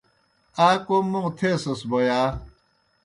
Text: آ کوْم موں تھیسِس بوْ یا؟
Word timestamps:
آ 0.67 0.69
کوْم 0.85 1.05
موں 1.11 1.27
تھیسِس 1.37 1.81
بوْ 1.89 1.99
یا؟ 2.07 2.21